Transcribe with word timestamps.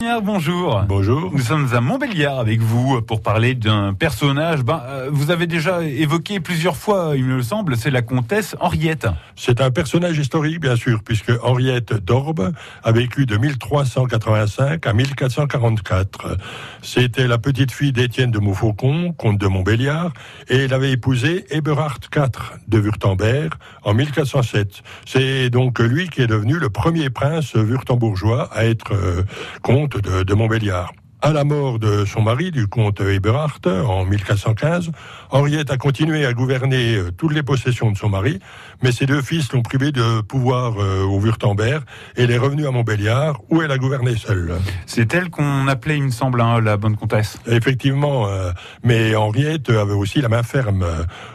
Bonjour. 0.00 0.84
Bonjour. 0.86 1.32
Nous 1.32 1.40
sommes 1.40 1.74
à 1.74 1.80
Montbéliard 1.80 2.38
avec 2.38 2.60
vous 2.60 3.02
pour 3.02 3.20
parler 3.20 3.56
d'un 3.56 3.94
personnage. 3.94 4.62
Ben, 4.62 4.80
euh, 4.86 5.08
vous 5.10 5.32
avez 5.32 5.48
déjà 5.48 5.82
évoqué 5.82 6.38
plusieurs 6.38 6.76
fois, 6.76 7.14
il 7.16 7.24
me 7.24 7.42
semble, 7.42 7.76
c'est 7.76 7.90
la 7.90 8.00
comtesse 8.00 8.54
Henriette. 8.60 9.08
C'est 9.34 9.60
un 9.60 9.72
personnage 9.72 10.16
historique, 10.16 10.60
bien 10.60 10.76
sûr, 10.76 11.02
puisque 11.02 11.32
Henriette 11.42 11.94
d'Orbe 11.94 12.52
a 12.84 12.92
vécu 12.92 13.26
de 13.26 13.36
1385 13.38 14.86
à 14.86 14.92
1444. 14.92 16.36
C'était 16.80 17.26
la 17.26 17.38
petite 17.38 17.72
fille 17.72 17.92
d'Étienne 17.92 18.30
de 18.30 18.38
Montfaucon, 18.38 19.12
comte 19.18 19.38
de 19.38 19.48
Montbéliard, 19.48 20.12
et 20.48 20.58
elle 20.58 20.74
avait 20.74 20.92
épousé 20.92 21.44
Eberhard 21.50 21.98
IV 22.14 22.28
de 22.68 22.78
Wurtemberg 22.78 23.54
en 23.82 23.94
1407. 23.94 24.80
C'est 25.06 25.50
donc 25.50 25.80
lui 25.80 26.08
qui 26.08 26.22
est 26.22 26.28
devenu 26.28 26.54
le 26.54 26.70
premier 26.70 27.10
prince 27.10 27.54
wurtembourgeois 27.54 28.48
à 28.52 28.64
être 28.64 28.94
euh, 28.94 29.24
comte 29.62 29.87
de, 29.88 30.34
Montbéliard. 30.34 30.92
À 31.20 31.32
la 31.32 31.42
mort 31.42 31.80
de 31.80 32.04
son 32.04 32.22
mari, 32.22 32.52
du 32.52 32.68
comte 32.68 33.00
Eberhard, 33.00 33.58
en 33.66 34.04
1415, 34.04 34.92
Henriette 35.30 35.72
a 35.72 35.76
continué 35.76 36.24
à 36.24 36.32
gouverner 36.32 36.94
euh, 36.94 37.10
toutes 37.10 37.34
les 37.34 37.42
possessions 37.42 37.90
de 37.90 37.96
son 37.96 38.08
mari, 38.08 38.38
mais 38.84 38.92
ses 38.92 39.04
deux 39.04 39.20
fils 39.20 39.52
l'ont 39.52 39.62
privé 39.62 39.90
de 39.90 40.20
pouvoir 40.20 40.74
euh, 40.78 41.02
au 41.02 41.18
Wurtemberg 41.18 41.82
et 42.16 42.22
elle 42.22 42.30
est 42.30 42.38
revenue 42.38 42.68
à 42.68 42.70
Montbéliard, 42.70 43.40
où 43.50 43.62
elle 43.62 43.72
a 43.72 43.78
gouverné 43.78 44.14
seule. 44.14 44.54
C'est 44.86 45.12
elle 45.12 45.28
qu'on 45.28 45.66
appelait, 45.66 45.96
il 45.96 46.04
me 46.04 46.10
semble, 46.12 46.40
hein, 46.40 46.60
la 46.60 46.76
bonne 46.76 46.96
comtesse. 46.96 47.36
Effectivement, 47.48 48.28
euh, 48.28 48.52
mais 48.84 49.16
Henriette 49.16 49.70
avait 49.70 49.94
aussi 49.94 50.20
la 50.20 50.28
main 50.28 50.44
ferme. 50.44 50.86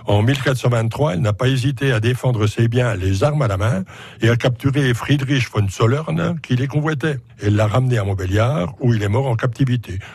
En 0.05 0.23
1423, 0.23 1.15
elle 1.15 1.21
n'a 1.21 1.33
pas 1.33 1.49
hésité 1.49 1.91
à 1.91 1.99
défendre 1.99 2.47
ses 2.47 2.69
biens, 2.69 2.95
les 2.95 3.25
armes 3.25 3.41
à 3.41 3.49
la 3.49 3.57
main, 3.57 3.83
et 4.21 4.29
à 4.29 4.37
capturer 4.37 4.93
Friedrich 4.93 5.51
von 5.53 5.67
Zollern, 5.67 6.39
qui 6.41 6.55
les 6.55 6.67
convoitait. 6.67 7.19
Elle 7.41 7.57
l'a 7.57 7.67
ramené 7.67 7.97
à 7.97 8.05
Montbéliard, 8.05 8.75
où 8.79 8.93
il 8.93 9.03
est 9.03 9.09
mort 9.09 9.27
en 9.27 9.35
captivité. 9.35 9.72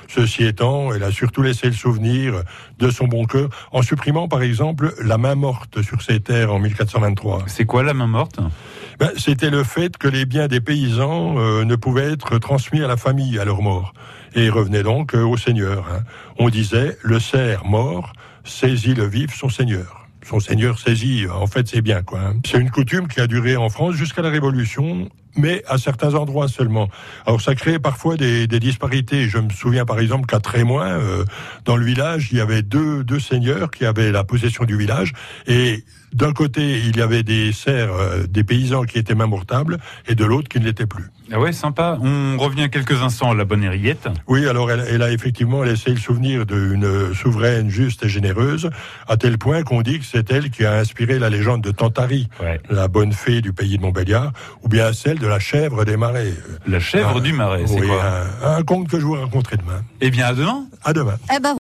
Ceci 0.09 0.45
étant, 0.45 0.93
elle 0.93 1.03
a 1.03 1.11
surtout 1.11 1.43
laissé 1.43 1.67
le 1.67 1.73
souvenir 1.73 2.43
de 2.79 2.91
son 2.91 3.07
bon 3.07 3.25
cœur 3.25 3.49
en 3.73 3.83
supprimant 3.83 4.29
par 4.29 4.43
exemple 4.43 4.95
la 5.03 5.19
main 5.19 5.35
morte 5.35 5.83
sur 5.83 6.03
ses 6.03 6.21
terres 6.21 6.53
en 6.53 6.59
1423. 6.59 7.45
C'est 7.47 7.65
quoi 7.65 7.83
la 7.83 7.95
main 7.95 8.07
morte? 8.07 8.41
Ben, 8.99 9.11
C'était 9.17 9.51
le 9.51 9.65
fait 9.65 9.97
que 9.97 10.09
les 10.09 10.25
biens 10.25 10.49
des 10.49 10.61
paysans 10.61 11.39
euh, 11.39 11.65
ne 11.65 11.77
pouvaient 11.77 12.13
être 12.13 12.39
transmis 12.39 12.83
à 12.83 12.89
la 12.89 12.97
famille 12.97 13.39
à 13.39 13.45
leur 13.45 13.63
mort 13.63 13.93
et 14.35 14.51
revenaient 14.51 14.83
donc 14.83 15.15
euh, 15.15 15.23
au 15.23 15.37
seigneur. 15.37 15.87
Hein. 15.93 16.01
On 16.39 16.49
disait 16.49 16.97
le 17.03 17.21
cerf 17.21 17.65
mort 17.65 18.13
saisit 18.45 18.95
le 18.95 19.07
vif 19.07 19.35
son 19.35 19.51
seigneur 19.51 20.09
son 20.29 20.41
seigneur 20.41 20.79
saisit. 20.79 21.27
En 21.29 21.47
fait, 21.47 21.67
c'est 21.69 21.81
bien, 21.81 22.03
quoi. 22.03 22.21
Hein. 22.21 22.35
C'est 22.45 22.59
une 22.59 22.71
coutume 22.71 23.09
qui 23.09 23.21
a 23.21 23.27
duré 23.27 23.57
en 23.57 23.71
France 23.71 23.95
jusqu'à 23.95 24.21
la 24.21 24.29
Révolution, 24.29 25.09
mais 25.37 25.63
à 25.67 25.79
certains 25.79 26.15
endroits 26.15 26.49
seulement. 26.49 26.89
Alors, 27.27 27.41
ça 27.41 27.55
crée 27.55 27.79
parfois 27.79 28.17
des, 28.17 28.47
disparités. 28.47 29.29
Je 29.29 29.39
me 29.39 29.51
souviens, 29.51 29.85
par 29.85 30.01
exemple, 30.01 30.27
qu'à 30.27 30.41
Trémoin, 30.41 30.89
euh, 30.89 31.25
dans 31.65 31.77
le 31.77 31.85
village, 31.85 32.29
il 32.33 32.39
y 32.39 32.41
avait 32.41 32.63
deux, 32.63 33.05
deux 33.05 33.21
seigneurs 33.21 33.71
qui 33.71 33.85
avaient 33.85 34.11
la 34.11 34.25
possession 34.25 34.65
du 34.65 34.77
village, 34.77 35.13
et 35.47 35.85
d'un 36.13 36.33
côté, 36.33 36.79
il 36.79 36.97
y 36.97 37.03
avait 37.03 37.23
des 37.23 37.53
serfs, 37.53 37.93
euh, 37.93 38.27
des 38.27 38.45
paysans 38.45 38.85
qui 38.85 38.99
étaient 38.99 39.15
mortables, 39.15 39.79
et 40.07 40.15
de 40.15 40.25
l'autre 40.25 40.49
qui 40.49 40.59
ne 40.59 40.65
l'étaient 40.65 40.87
plus. 40.87 41.05
Ah 41.31 41.39
ouais, 41.39 41.53
sympa. 41.53 41.99
On 42.01 42.39
revient 42.39 42.71
quelques 42.71 43.03
instants 43.03 43.33
à 43.33 43.35
la 43.35 43.45
bonne 43.45 43.67
Henriette. 43.67 44.09
Oui, 44.29 44.49
alors 44.49 44.71
elle, 44.71 45.03
a 45.03 45.13
effectivement 45.13 45.63
laissé 45.63 45.91
le 45.91 45.99
souvenir 45.99 46.47
d'une 46.47 47.13
souveraine 47.13 47.69
juste 47.69 48.05
et 48.05 48.09
généreuse, 48.09 48.71
à 49.07 49.19
tel 49.19 49.37
point 49.37 49.63
qu'on 49.63 49.83
dit 49.83 49.99
que 49.99 50.07
c'est 50.07 50.31
elle 50.31 50.49
qui 50.49 50.65
a 50.65 50.77
inspiré 50.77 51.19
la 51.19 51.29
légende 51.29 51.61
de 51.61 51.71
Tantari, 51.71 52.29
la 52.71 52.89
bonne 52.89 53.13
fée 53.13 53.43
du 53.43 53.53
pays 53.53 53.77
de 53.77 53.83
Montbéliard, 53.83 54.33
ou 54.63 54.69
bien 54.69 54.95
celle 54.95 55.19
de 55.19 55.27
la 55.29 55.39
chèvre 55.39 55.85
des 55.85 55.97
marais. 55.97 56.33
La 56.67 56.81
chèvre 56.81 57.21
du 57.21 57.33
marais, 57.33 57.65
c'est 57.67 57.81
quoi 57.81 58.03
un, 58.45 58.57
un, 58.57 58.63
conte 58.63 58.89
que 58.89 58.99
je 58.99 59.05
vous 59.05 59.15
raconterai 59.15 59.57
demain. 59.57 59.83
Eh 60.01 60.11
bien, 60.11 60.27
à 60.27 60.35
demain. 60.35 60.65
À 60.85 60.93
demain. 60.93 61.17
Eh 61.35 61.41
ben, 61.41 61.55